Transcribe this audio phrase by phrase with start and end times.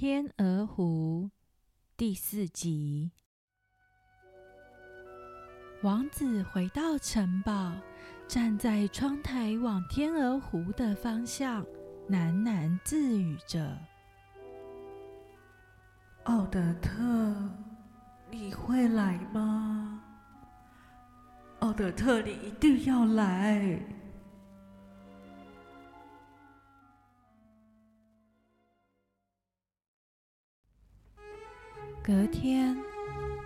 [0.00, 1.30] 天鹅湖
[1.94, 3.10] 第四集。
[5.82, 7.74] 王子回到城堡，
[8.26, 11.62] 站在窗台往天鹅湖的方向，
[12.08, 13.76] 喃喃自语着
[16.24, 17.50] ：“奥德特，
[18.30, 20.02] 你会来吗？
[21.58, 23.78] 奥德特，你一定要来！”
[32.02, 32.74] 隔天，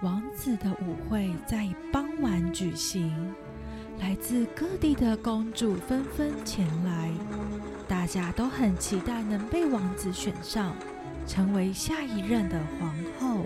[0.00, 3.12] 王子的舞会在傍晚举行，
[3.98, 7.10] 来自各地的公主纷纷前来，
[7.88, 10.76] 大家都很期待能被王子选上，
[11.26, 13.44] 成为下一任的皇后。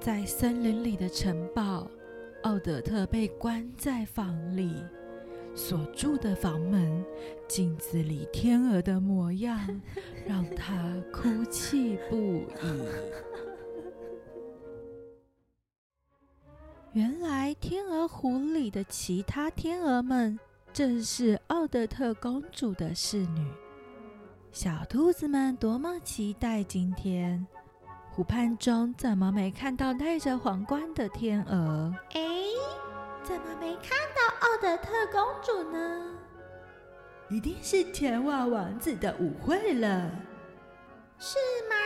[0.00, 1.86] 在森林里的城堡，
[2.44, 4.74] 奥德特被关在房里。
[5.54, 7.04] 锁住的房门，
[7.48, 9.58] 镜子里天鹅的模样，
[10.26, 12.46] 让他哭泣不已。
[16.92, 20.38] 原来天鹅湖里的其他天鹅们，
[20.72, 23.46] 正是奥德特公主的侍女。
[24.50, 27.46] 小兔子们多么期待今天！
[28.12, 31.94] 湖畔中怎么没看到戴着皇冠的天鹅？
[32.12, 32.20] 哎，
[33.22, 34.20] 怎么没看到？
[34.40, 36.18] 奥德特公主呢？
[37.28, 40.10] 一定是前往王子的舞会了，
[41.18, 41.76] 是吗？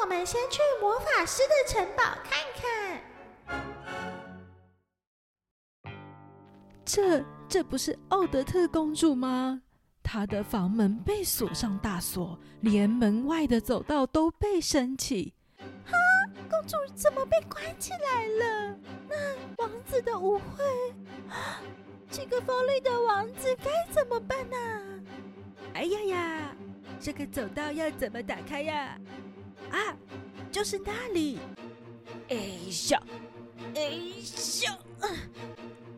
[0.00, 3.00] 我们先去魔法师的城堡看看。
[6.84, 9.62] 这这不是奥德特公主吗？
[10.02, 15.34] 她的房门被锁上大锁，连门外的走道都被升起。
[15.84, 15.96] 哈，
[16.48, 18.76] 公主怎么被关起来了？
[19.12, 20.64] 那王子的舞会？
[22.10, 24.56] 这个锋利的王子该怎么办呢？
[25.74, 26.56] 哎呀呀，
[26.98, 28.98] 这个走道要怎么打开呀？
[29.70, 29.96] 啊，
[30.50, 31.38] 就是那里！
[32.28, 32.36] 哎
[32.90, 33.02] 呀，
[33.74, 33.80] 哎
[34.64, 34.78] 呀，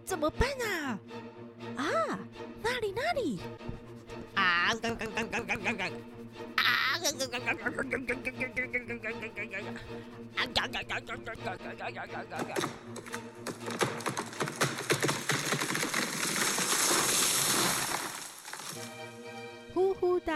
[0.04, 0.98] 怎么办啊？
[1.76, 2.18] 啊，
[2.62, 3.38] 那里那里！
[4.34, 4.72] 啊！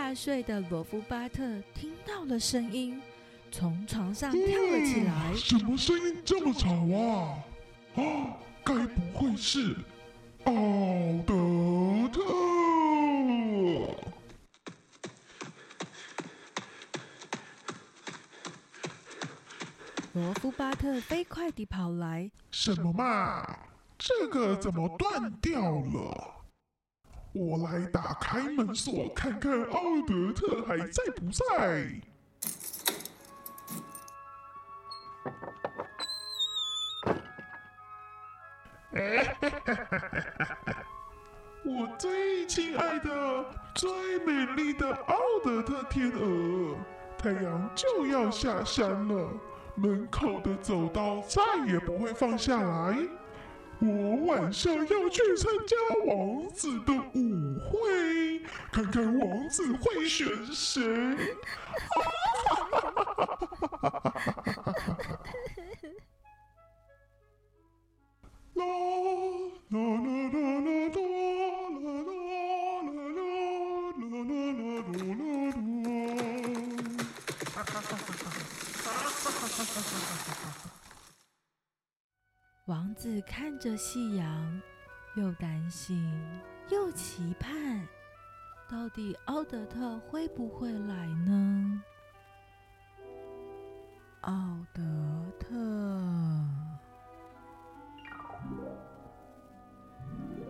[0.09, 1.43] 大睡的罗夫巴特
[1.75, 2.99] 听到了声音，
[3.51, 5.35] 从床上跳了起来。
[5.35, 7.45] 什么声音这么吵啊？
[7.95, 9.77] 啊，该不会是
[10.45, 10.53] 奥
[11.27, 12.23] 德特？
[20.15, 22.31] 罗夫巴特飞快地跑来。
[22.51, 23.59] 什么嘛？
[23.99, 26.38] 这个怎么断掉了？
[27.33, 31.93] 我来打开门锁，看看奥德特还在不在。
[41.65, 46.77] 我最亲爱的、最美丽的奥德特天鹅，
[47.19, 49.29] 太阳就要下山了，
[49.75, 52.99] 门口的走道再也不会放下来。
[53.81, 58.41] 我晚上要去参加王子的舞会，
[58.73, 60.83] 看看王子会选谁。
[63.75, 64.11] 哈哈哈
[79.51, 80.18] 哈哈哈。
[82.99, 84.61] 子看着夕阳，
[85.15, 86.05] 又担心
[86.69, 87.87] 又期盼，
[88.69, 91.81] 到底奥德特会不会来呢？
[94.23, 94.83] 奥德
[95.39, 95.55] 特，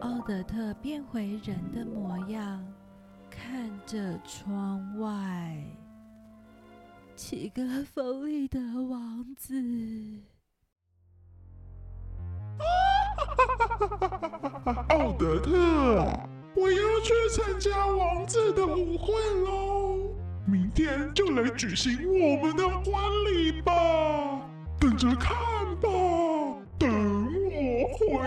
[0.00, 2.66] 奥德特变回人的模样，
[3.30, 5.62] 看着窗外，
[7.14, 8.58] 七个锋利的
[8.88, 9.54] 王子。
[14.88, 15.52] 奥德特，
[16.54, 19.14] 我要去参加王子的舞会
[19.44, 19.96] 喽！
[20.46, 22.84] 明天就来举行我们的婚
[23.26, 23.72] 礼吧，
[24.80, 25.36] 等着看
[25.80, 25.88] 吧，
[26.78, 26.90] 等
[27.44, 28.18] 我回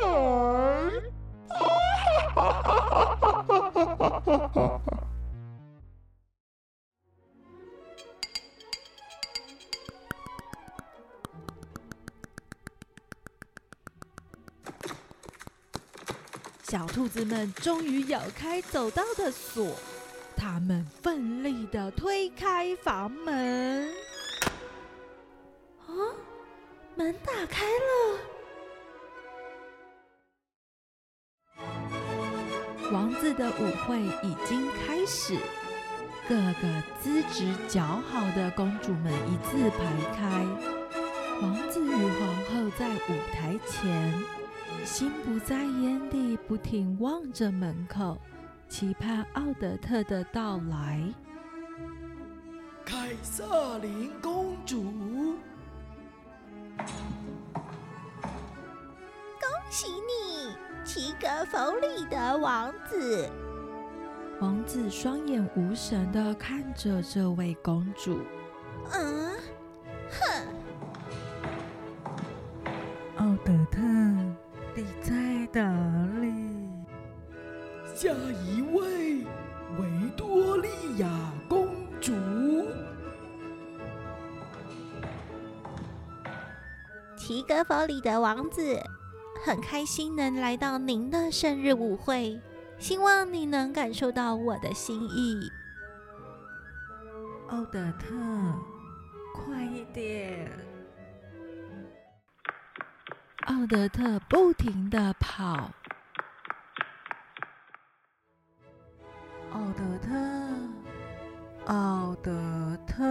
[0.00, 0.90] 来！
[1.48, 1.58] 哈
[2.34, 2.40] 哈
[2.70, 2.82] 哈
[3.42, 5.03] 哈哈哈！
[16.66, 19.76] 小兔子们终于咬开走道的锁，
[20.34, 23.86] 他们奋力的推开房门。
[25.86, 25.92] 啊，
[26.96, 28.18] 门打开了。
[32.90, 35.36] 王子的舞会已经开始，
[36.26, 39.84] 各个资质较好的公主们一字排
[40.16, 40.46] 开。
[41.42, 44.24] 王子与皇后在舞台前，
[44.84, 48.18] 心不在焉地不停望着门口，
[48.68, 51.02] 期盼奥德特的到来。
[52.84, 54.82] 凯瑟琳公主，
[56.76, 56.86] 恭
[59.70, 60.54] 喜你！
[60.84, 63.30] 齐格弗里的王子，
[64.38, 68.18] 王子双眼无神的看着这位公主。
[68.92, 69.30] 嗯，
[70.10, 70.46] 哼，
[73.16, 73.80] 奥德特，
[74.76, 75.12] 你在
[75.52, 76.32] 哪里？
[77.94, 79.24] 下一位
[79.78, 80.68] 维多利
[80.98, 81.08] 亚
[81.48, 81.68] 公
[82.00, 82.12] 主，
[87.16, 88.80] 齐格弗里的王子。
[89.44, 92.40] 很开心能来到您的生日舞会，
[92.78, 95.52] 希望你能感受到我的心意。
[97.48, 98.08] 奥德特，
[99.34, 100.50] 快一点！
[103.54, 105.70] 奥德特不停的跑。
[109.52, 110.12] 奥德特，
[111.66, 112.32] 奥德
[112.84, 113.04] 特，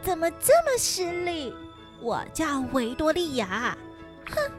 [0.00, 1.54] 怎么这么失礼？
[2.00, 3.76] 我叫维多利亚。
[4.30, 4.50] 哼！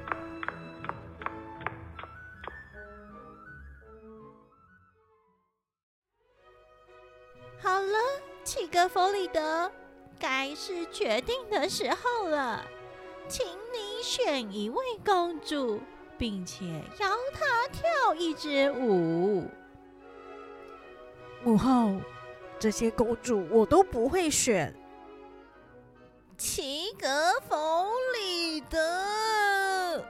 [7.60, 7.98] 好了，
[8.44, 9.72] 齐格弗里德，
[10.20, 12.64] 该是决定的时候了，
[13.28, 15.82] 请你选一位公主，
[16.18, 16.66] 并且
[17.00, 19.46] 邀她跳一支舞。
[21.44, 21.96] 母后，
[22.58, 24.74] 这些公主我都不会选。
[26.38, 27.08] 齐格
[27.48, 27.56] 弗
[28.16, 30.04] 里德，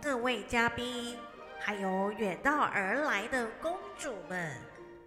[0.00, 1.18] 各位嘉宾，
[1.58, 4.56] 还有远道而来的公主们，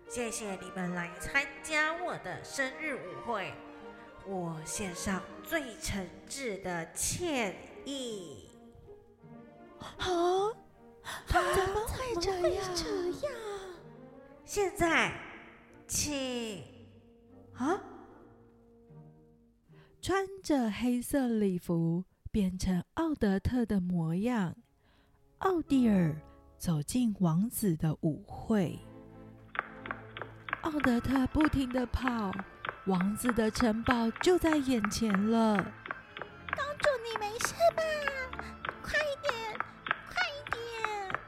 [0.09, 3.53] 谢谢你们来参加我的生日舞会，
[4.27, 8.49] 我献上最诚挚的歉意。
[9.79, 10.53] 啊？
[11.27, 11.41] 怎
[11.73, 12.63] 么会这样？
[14.45, 15.13] 现在，
[15.87, 16.63] 请。
[17.55, 17.81] 啊！
[20.01, 24.55] 穿着黑色礼服变成奥德特的模样，
[25.39, 26.15] 奥蒂尔
[26.57, 28.77] 走进王子的舞会。
[30.61, 32.31] 奥德特不停的跑，
[32.85, 35.55] 王子的城堡就在眼前了。
[35.55, 37.83] 公主，你没事吧？
[38.81, 39.55] 快一点，
[40.07, 41.19] 快一点！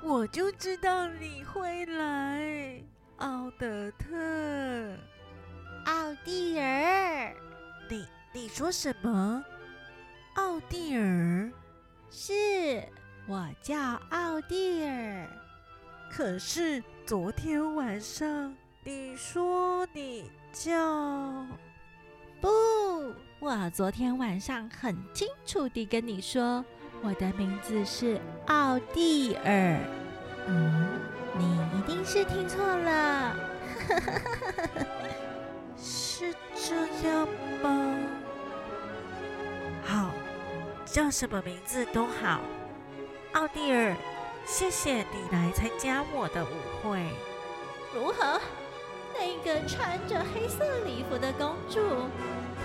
[0.00, 2.82] 我就知道你会来。
[3.18, 4.96] 奥德特，
[5.84, 7.34] 奥蒂尔，
[7.90, 9.44] 你你说什么？
[10.36, 11.52] 奥蒂尔，
[12.10, 12.82] 是
[13.26, 15.28] 我叫奥蒂尔。
[16.10, 21.46] 可是昨天晚上你说你叫……
[22.40, 22.48] 不，
[23.38, 26.64] 我昨天晚上很清楚地跟你说，
[27.02, 29.78] 我的名字是奥蒂尔。
[30.46, 31.00] 嗯。
[31.34, 33.34] 你一定是听错了，
[35.78, 36.74] 是这
[37.08, 37.26] 样
[37.62, 37.96] 吗？
[39.82, 40.10] 好，
[40.84, 42.42] 叫什么名字都好。
[43.32, 43.96] 奥蒂尔，
[44.44, 46.48] 谢谢你来参加我的舞
[46.82, 47.02] 会。
[47.94, 48.38] 如何？
[49.22, 51.78] 那个穿着黑色礼服的公主，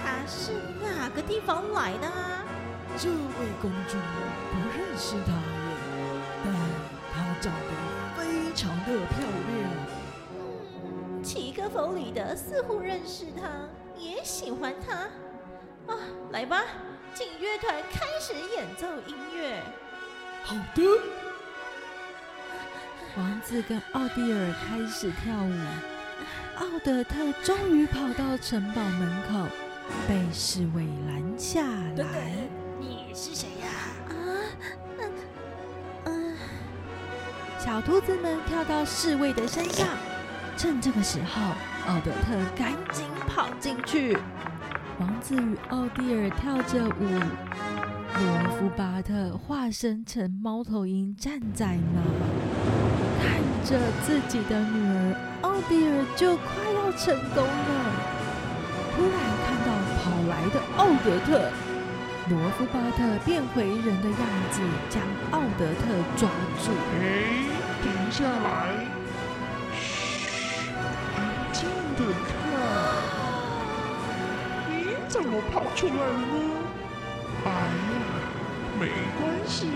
[0.02, 2.44] 她是哪个地方来的啊？
[2.98, 3.14] 这位
[3.62, 3.96] 公主
[4.50, 5.70] 不认识她耶，
[6.44, 6.52] 但
[7.14, 7.70] 她长得。
[8.18, 9.70] 非常的漂亮。
[10.34, 13.48] 嗯，齐格弗里德似乎认识她，
[13.96, 14.96] 也喜欢她。
[15.94, 15.96] 啊，
[16.32, 16.64] 来吧，
[17.14, 19.62] 请乐团开始演奏音乐。
[20.44, 20.82] 好的。
[23.16, 25.54] 王子跟奥蒂尔开始跳舞。
[26.60, 29.48] 奥德特终于跑到城堡门口，
[30.08, 31.62] 被侍卫拦下
[31.98, 32.32] 来。
[32.80, 33.68] 你是谁呀？
[37.60, 39.88] 小兔子们跳到侍卫的身上，
[40.58, 41.42] 趁这个时候，
[41.88, 44.18] 奥德特赶紧跑进去。
[45.00, 47.20] 王子与奥蒂尔跳着舞，
[48.16, 52.02] 罗夫巴特化身成猫头鹰站在那，
[53.22, 56.46] 看着自己的女儿奥蒂尔就快
[56.76, 57.70] 要成功了。
[58.96, 59.14] 突然
[59.46, 59.70] 看到
[60.00, 61.50] 跑来的奥德特。
[62.30, 64.20] 罗夫巴特变回人的样
[64.52, 64.60] 子，
[64.90, 65.82] 将奥德特
[66.18, 66.28] 抓
[66.62, 66.72] 住。
[67.00, 67.02] 哎，
[67.82, 68.86] 停下来！
[69.74, 70.68] 嘘，
[71.16, 71.18] 安
[71.54, 72.30] 静的看。
[74.68, 74.72] 你
[75.08, 76.36] 怎么跑出来了呢？
[77.46, 77.96] 哎呀，
[78.78, 78.90] 没
[79.22, 79.70] 关系，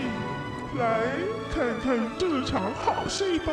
[0.78, 1.02] 来
[1.54, 3.52] 看看这场好戏吧。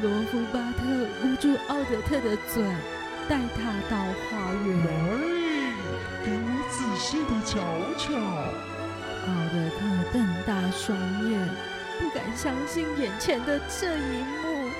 [0.00, 0.84] 罗夫巴特
[1.24, 2.62] 捂住奥德特的嘴，
[3.28, 3.58] 带他
[3.90, 4.68] 到花园。
[4.78, 4.88] 来，
[6.24, 7.58] 给我仔细的瞧
[7.98, 8.14] 瞧。
[9.26, 9.78] 奥德特
[10.12, 10.96] 瞪大双
[11.28, 11.32] 眼，
[11.98, 14.70] 不敢相信眼前的这一幕。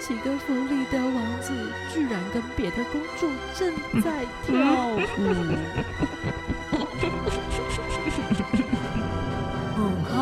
[0.00, 1.52] 齐格弗里德王子
[1.92, 4.98] 居然跟别的公主正在跳舞。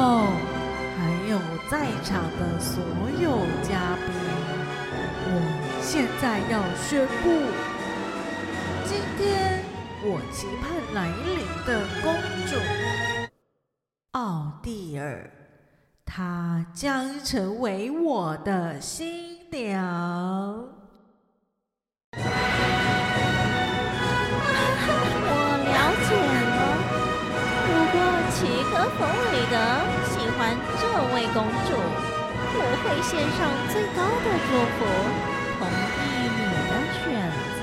[0.00, 0.24] 母后，
[0.96, 1.38] 还有
[1.70, 2.82] 在场的所
[3.20, 4.08] 有嘉宾，
[5.26, 5.30] 我
[5.82, 7.28] 现在要宣布，
[8.86, 9.62] 今天
[10.02, 11.68] 我期盼来临的
[12.02, 12.14] 公
[12.46, 12.56] 主
[14.12, 15.30] 奥蒂尔，
[16.06, 20.79] 她将成为我的新娘。
[31.32, 31.70] 公主，
[32.54, 33.38] 我会献上
[33.70, 34.78] 最高的祝福，
[35.58, 36.02] 同意
[36.36, 37.02] 你的选
[37.56, 37.58] 择。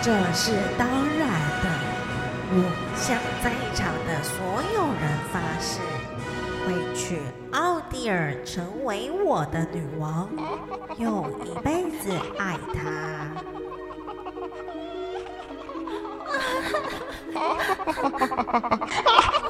[0.00, 0.44] 这是
[0.78, 0.82] 当
[1.18, 1.22] 然
[1.62, 1.64] 的。
[2.52, 2.54] 我
[2.96, 3.06] 向
[3.44, 3.78] 在场
[4.08, 4.34] 的所
[4.74, 5.78] 有人发誓，
[6.66, 6.66] 会
[6.96, 7.20] 娶
[7.52, 10.28] 奥蒂尔成为我的女王，
[10.98, 12.80] 用一辈子爱她。
[17.32, 17.40] 难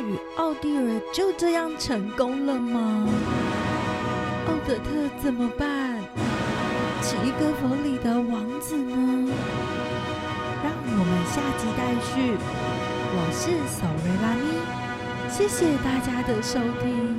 [0.00, 3.08] 与奥蒂尔就这样成功了吗？
[4.46, 4.82] 奥德特
[5.22, 6.00] 怎么办？
[7.00, 9.32] 奇格弗里的王子呢？
[10.62, 12.36] 让我们下集待续。
[13.16, 14.44] 我是索瑞拉咪，
[15.30, 17.13] 谢谢大家的收听。